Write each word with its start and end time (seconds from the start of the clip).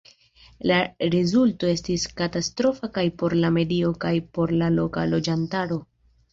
La 0.69 0.77
rezulto 1.15 1.69
estis 1.73 2.07
katastrofa 2.23 2.91
kaj 2.97 3.05
por 3.21 3.37
la 3.45 3.53
medio 3.61 3.95
kaj 4.07 4.17
por 4.39 4.57
la 4.65 4.75
loka 4.81 5.07
loĝantaro. 5.15 5.83